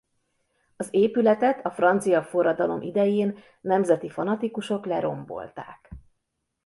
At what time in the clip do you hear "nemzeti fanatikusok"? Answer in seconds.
3.61-4.85